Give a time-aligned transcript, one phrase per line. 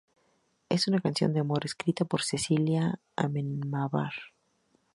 [0.67, 4.11] Es una canción de amor escrita para Cecilia Amenábar.